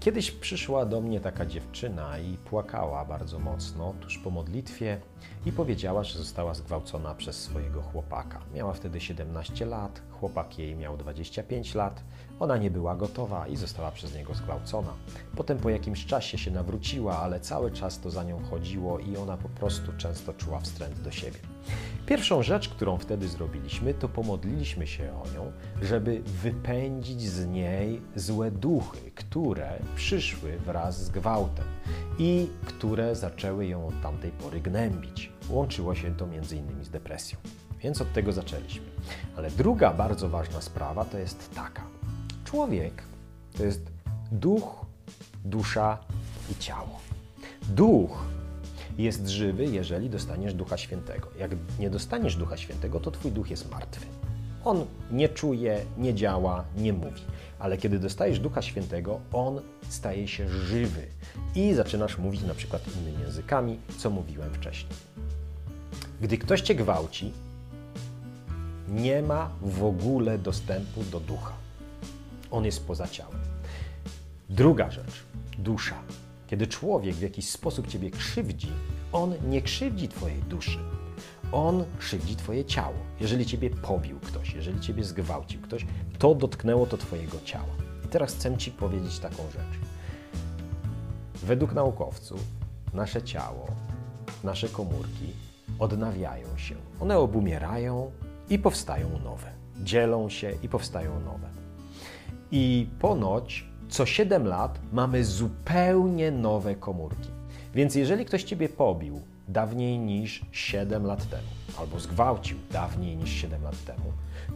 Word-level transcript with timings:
Kiedyś 0.00 0.30
przyszła 0.30 0.86
do 0.86 1.00
mnie 1.00 1.20
taka 1.20 1.46
dziewczyna 1.46 2.18
i 2.18 2.36
płakała 2.36 3.04
bardzo 3.04 3.38
mocno 3.38 3.94
tuż 4.00 4.18
po 4.18 4.30
modlitwie 4.30 5.00
i 5.46 5.52
powiedziała, 5.52 6.04
że 6.04 6.18
została 6.18 6.54
zgwałcona 6.54 7.14
przez 7.14 7.42
swojego 7.42 7.82
chłopaka. 7.82 8.40
Miała 8.54 8.72
wtedy 8.72 9.00
17 9.00 9.66
lat, 9.66 10.02
chłopak 10.10 10.58
jej 10.58 10.76
miał 10.76 10.96
25 10.96 11.74
lat. 11.74 12.02
Ona 12.38 12.56
nie 12.56 12.70
była 12.70 12.96
gotowa 12.96 13.48
i 13.48 13.56
została 13.56 13.90
przez 13.90 14.14
niego 14.14 14.34
zgwałcona. 14.34 14.92
Potem 15.36 15.58
po 15.58 15.70
jakimś 15.70 16.06
czasie 16.06 16.38
się 16.38 16.50
nawróciła, 16.50 17.18
ale 17.18 17.40
cały 17.40 17.70
czas 17.70 18.00
to 18.00 18.10
za 18.10 18.24
nią 18.24 18.44
chodziło 18.44 18.98
i 18.98 19.16
ona 19.16 19.36
po 19.36 19.48
prostu 19.48 19.92
często 19.92 20.32
czuła 20.34 20.60
wstręt 20.60 21.00
do 21.00 21.10
siebie. 21.10 21.38
Pierwszą 22.10 22.42
rzecz, 22.42 22.68
którą 22.68 22.98
wtedy 22.98 23.28
zrobiliśmy, 23.28 23.94
to 23.94 24.08
pomodliliśmy 24.08 24.86
się 24.86 25.12
o 25.12 25.34
nią, 25.34 25.52
żeby 25.82 26.22
wypędzić 26.42 27.22
z 27.22 27.46
niej 27.46 28.02
złe 28.16 28.50
duchy, 28.50 29.10
które 29.14 29.78
przyszły 29.96 30.58
wraz 30.58 31.04
z 31.04 31.10
gwałtem 31.10 31.64
i 32.18 32.48
które 32.66 33.16
zaczęły 33.16 33.66
ją 33.66 33.86
od 33.86 34.02
tamtej 34.02 34.30
pory 34.30 34.60
gnębić. 34.60 35.32
Łączyło 35.48 35.94
się 35.94 36.14
to 36.14 36.26
innymi 36.26 36.84
z 36.84 36.90
depresją. 36.90 37.38
Więc 37.80 38.00
od 38.00 38.12
tego 38.12 38.32
zaczęliśmy. 38.32 38.86
Ale 39.36 39.50
druga 39.50 39.92
bardzo 39.92 40.28
ważna 40.28 40.60
sprawa 40.60 41.04
to 41.04 41.18
jest 41.18 41.54
taka. 41.54 41.82
Człowiek 42.44 43.02
to 43.56 43.64
jest 43.64 43.92
duch, 44.32 44.86
dusza 45.44 45.98
i 46.50 46.54
ciało. 46.54 47.00
Duch 47.68 48.24
jest 48.98 49.28
żywy, 49.28 49.64
jeżeli 49.64 50.10
dostaniesz 50.10 50.54
Ducha 50.54 50.76
Świętego. 50.76 51.28
Jak 51.38 51.50
nie 51.78 51.90
dostaniesz 51.90 52.36
Ducha 52.36 52.56
Świętego, 52.56 53.00
to 53.00 53.10
Twój 53.10 53.32
duch 53.32 53.50
jest 53.50 53.70
martwy. 53.70 54.06
On 54.64 54.84
nie 55.10 55.28
czuje, 55.28 55.84
nie 55.98 56.14
działa, 56.14 56.64
nie 56.76 56.92
mówi. 56.92 57.22
Ale 57.58 57.78
kiedy 57.78 57.98
dostajesz 57.98 58.40
Ducha 58.40 58.62
Świętego, 58.62 59.20
on 59.32 59.60
staje 59.88 60.28
się 60.28 60.48
żywy 60.48 61.06
i 61.54 61.74
zaczynasz 61.74 62.18
mówić 62.18 62.42
na 62.42 62.54
przykład 62.54 62.82
innymi 62.96 63.22
językami, 63.22 63.78
co 63.98 64.10
mówiłem 64.10 64.54
wcześniej. 64.54 64.92
Gdy 66.20 66.38
ktoś 66.38 66.60
cię 66.60 66.74
gwałci, 66.74 67.32
nie 68.88 69.22
ma 69.22 69.50
w 69.62 69.84
ogóle 69.84 70.38
dostępu 70.38 71.04
do 71.04 71.20
ducha. 71.20 71.52
On 72.50 72.64
jest 72.64 72.86
poza 72.86 73.08
ciałem. 73.08 73.40
Druga 74.50 74.90
rzecz, 74.90 75.24
dusza. 75.58 76.02
Kiedy 76.50 76.66
człowiek 76.66 77.14
w 77.14 77.22
jakiś 77.22 77.48
sposób 77.48 77.86
ciebie 77.86 78.10
krzywdzi, 78.10 78.72
on 79.12 79.34
nie 79.48 79.62
krzywdzi 79.62 80.08
twojej 80.08 80.38
duszy. 80.42 80.78
On 81.52 81.84
krzywdzi 81.98 82.36
twoje 82.36 82.64
ciało. 82.64 82.94
Jeżeli 83.20 83.46
ciebie 83.46 83.70
pobił 83.70 84.20
ktoś, 84.20 84.54
jeżeli 84.54 84.80
ciebie 84.80 85.04
zgwałcił 85.04 85.60
ktoś, 85.60 85.86
to 86.18 86.34
dotknęło 86.34 86.86
to 86.86 86.96
twojego 86.96 87.36
ciała. 87.44 87.74
I 88.04 88.08
teraz 88.08 88.34
chcę 88.34 88.58
ci 88.58 88.70
powiedzieć 88.70 89.18
taką 89.18 89.42
rzecz. 89.42 89.80
Według 91.42 91.72
naukowców 91.72 92.40
nasze 92.94 93.22
ciało, 93.22 93.66
nasze 94.44 94.68
komórki 94.68 95.32
odnawiają 95.78 96.56
się. 96.56 96.74
One 97.00 97.18
obumierają 97.18 98.10
i 98.48 98.58
powstają 98.58 99.18
nowe. 99.24 99.52
Dzielą 99.82 100.28
się 100.28 100.52
i 100.62 100.68
powstają 100.68 101.20
nowe. 101.20 101.48
I 102.50 102.88
ponoć 102.98 103.69
co 103.90 104.06
7 104.06 104.46
lat 104.46 104.78
mamy 104.92 105.24
zupełnie 105.24 106.30
nowe 106.30 106.74
komórki. 106.74 107.28
Więc 107.74 107.94
jeżeli 107.94 108.24
ktoś 108.24 108.42
ciebie 108.42 108.68
pobił 108.68 109.20
dawniej 109.48 109.98
niż 109.98 110.40
7 110.52 111.06
lat 111.06 111.30
temu, 111.30 111.48
albo 111.78 112.00
zgwałcił 112.00 112.58
dawniej 112.70 113.16
niż 113.16 113.30
7 113.30 113.62
lat 113.62 113.84
temu, 113.84 114.12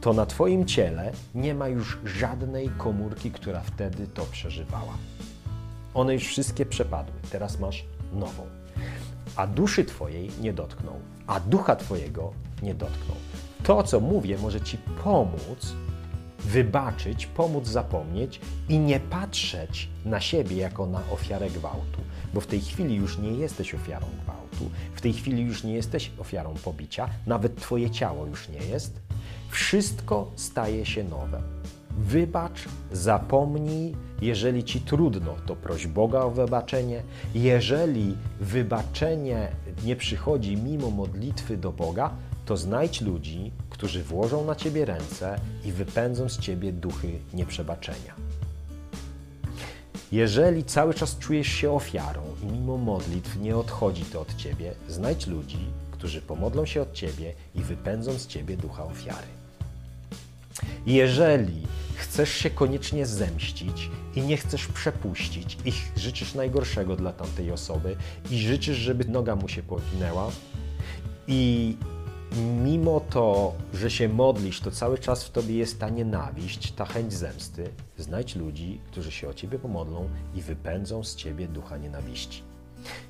to 0.00 0.12
na 0.12 0.26
Twoim 0.26 0.66
ciele 0.66 1.12
nie 1.34 1.54
ma 1.54 1.68
już 1.68 1.98
żadnej 2.04 2.68
komórki, 2.68 3.30
która 3.30 3.60
wtedy 3.60 4.06
to 4.06 4.22
przeżywała. 4.22 4.94
One 5.94 6.14
już 6.14 6.26
wszystkie 6.26 6.66
przepadły, 6.66 7.14
teraz 7.30 7.60
masz 7.60 7.84
nową. 8.12 8.46
A 9.36 9.46
duszy 9.46 9.84
Twojej 9.84 10.30
nie 10.40 10.52
dotknął, 10.52 10.94
a 11.26 11.40
ducha 11.40 11.76
Twojego 11.76 12.32
nie 12.62 12.74
dotknął. 12.74 13.16
To, 13.62 13.82
co 13.82 14.00
mówię, 14.00 14.38
może 14.38 14.60
Ci 14.60 14.78
pomóc 15.04 15.74
wybaczyć, 16.48 17.26
pomóc 17.26 17.66
zapomnieć 17.66 18.40
i 18.68 18.78
nie 18.78 19.00
patrzeć 19.00 19.88
na 20.04 20.20
siebie 20.20 20.56
jako 20.56 20.86
na 20.86 21.00
ofiarę 21.10 21.50
gwałtu, 21.50 22.00
bo 22.34 22.40
w 22.40 22.46
tej 22.46 22.60
chwili 22.60 22.94
już 22.94 23.18
nie 23.18 23.30
jesteś 23.30 23.74
ofiarą 23.74 24.06
gwałtu, 24.24 24.70
w 24.94 25.00
tej 25.00 25.12
chwili 25.12 25.42
już 25.42 25.64
nie 25.64 25.74
jesteś 25.74 26.10
ofiarą 26.18 26.54
pobicia, 26.64 27.08
nawet 27.26 27.56
Twoje 27.56 27.90
ciało 27.90 28.26
już 28.26 28.48
nie 28.48 28.58
jest. 28.58 29.00
Wszystko 29.50 30.30
staje 30.36 30.86
się 30.86 31.04
nowe. 31.04 31.42
Wybacz, 31.98 32.64
zapomnij, 32.92 33.94
jeżeli 34.22 34.64
ci 34.64 34.80
trudno, 34.80 35.34
to 35.46 35.56
proś 35.56 35.86
Boga 35.86 36.20
o 36.20 36.30
wybaczenie. 36.30 37.02
Jeżeli 37.34 38.16
wybaczenie 38.40 39.48
nie 39.84 39.96
przychodzi 39.96 40.56
mimo 40.56 40.90
modlitwy 40.90 41.56
do 41.56 41.72
Boga, 41.72 42.10
to 42.48 42.56
znajdź 42.56 43.00
ludzi, 43.00 43.52
którzy 43.70 44.02
włożą 44.02 44.44
na 44.44 44.54
ciebie 44.54 44.84
ręce 44.84 45.40
i 45.64 45.72
wypędzą 45.72 46.28
z 46.28 46.38
ciebie 46.38 46.72
duchy 46.72 47.18
nieprzebaczenia. 47.34 48.14
Jeżeli 50.12 50.64
cały 50.64 50.94
czas 50.94 51.18
czujesz 51.18 51.48
się 51.48 51.72
ofiarą 51.72 52.22
i 52.42 52.46
mimo 52.46 52.76
modlitw 52.76 53.36
nie 53.36 53.56
odchodzi 53.56 54.04
to 54.04 54.20
od 54.20 54.36
ciebie, 54.36 54.74
znajdź 54.88 55.26
ludzi, 55.26 55.58
którzy 55.90 56.22
pomodlą 56.22 56.66
się 56.66 56.82
od 56.82 56.92
ciebie 56.92 57.34
i 57.54 57.60
wypędzą 57.60 58.12
z 58.12 58.26
ciebie 58.26 58.56
ducha 58.56 58.84
ofiary. 58.84 59.26
Jeżeli 60.86 61.62
chcesz 61.94 62.30
się 62.30 62.50
koniecznie 62.50 63.06
zemścić 63.06 63.90
i 64.14 64.22
nie 64.22 64.36
chcesz 64.36 64.66
przepuścić 64.66 65.58
i 65.64 65.72
życzysz 66.00 66.34
najgorszego 66.34 66.96
dla 66.96 67.12
tamtej 67.12 67.52
osoby 67.52 67.96
i 68.30 68.38
życzysz, 68.38 68.76
żeby 68.76 69.04
noga 69.04 69.36
mu 69.36 69.48
się 69.48 69.62
powinęła 69.62 70.30
i 71.26 71.76
mimo 72.36 73.00
to, 73.00 73.54
że 73.74 73.90
się 73.90 74.08
modlisz, 74.08 74.60
to 74.60 74.70
cały 74.70 74.98
czas 74.98 75.24
w 75.24 75.30
tobie 75.30 75.54
jest 75.54 75.80
ta 75.80 75.88
nienawiść, 75.88 76.72
ta 76.72 76.84
chęć 76.84 77.12
zemsty, 77.12 77.70
znajdź 77.96 78.36
ludzi, 78.36 78.80
którzy 78.86 79.12
się 79.12 79.28
o 79.28 79.34
ciebie 79.34 79.58
pomodlą 79.58 80.08
i 80.34 80.42
wypędzą 80.42 81.04
z 81.04 81.16
ciebie 81.16 81.48
ducha 81.48 81.76
nienawiści. 81.76 82.42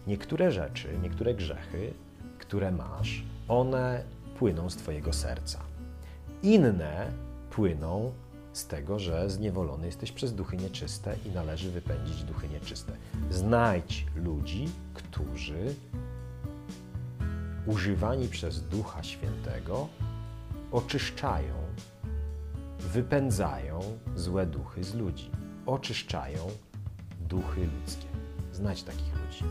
Niektóre 0.07 0.53
rzeczy, 0.53 0.89
niektóre 1.03 1.35
grzechy, 1.35 1.93
które 2.39 2.71
masz, 2.71 3.23
one 3.49 4.05
płyną 4.39 4.71
z 4.71 4.77
twojego 4.77 5.13
serca. 5.13 5.61
Inne 6.43 7.13
płyną 7.51 8.13
z 8.53 8.67
tego, 8.67 8.99
że 8.99 9.31
zniewolony 9.31 9.87
jesteś 9.87 10.13
przez 10.13 10.35
duchy 10.35 10.57
nieczyste 10.57 11.17
i 11.27 11.31
należy 11.31 11.71
wypędzić 11.71 12.23
duchy 12.23 12.49
nieczyste. 12.49 12.93
Znajdź 13.31 14.07
ludzi, 14.17 14.69
którzy 14.95 15.75
używani 17.69 18.29
przez 18.29 18.63
Ducha 18.63 19.03
Świętego, 19.03 19.89
oczyszczają, 20.73 21.55
wypędzają 22.79 23.81
złe 24.17 24.47
duchy 24.47 24.85
z 24.85 24.95
ludzi, 24.95 25.31
oczyszczają 25.67 26.39
duchy 27.21 27.61
ludzkie. 27.61 28.09
Znać 28.53 28.83
takich 28.83 29.13
ludzi. 29.13 29.45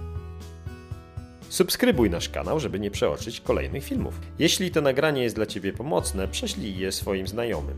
Subskrybuj 1.49 2.09
nasz 2.09 2.29
kanał, 2.29 2.59
żeby 2.59 2.79
nie 2.79 2.91
przeoczyć 2.91 3.41
kolejnych 3.41 3.83
filmów. 3.83 4.19
Jeśli 4.39 4.71
to 4.71 4.81
nagranie 4.81 5.23
jest 5.23 5.35
dla 5.35 5.45
Ciebie 5.45 5.73
pomocne, 5.73 6.27
prześlij 6.27 6.77
je 6.77 6.91
swoim 6.91 7.27
znajomym. 7.27 7.77